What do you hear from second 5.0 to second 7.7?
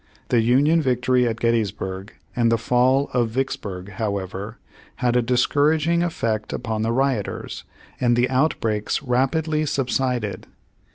a discouraging effect upon the rioters,